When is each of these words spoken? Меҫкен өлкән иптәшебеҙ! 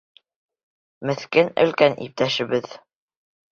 Меҫкен 1.09 1.53
өлкән 1.65 1.99
иптәшебеҙ! 2.09 2.75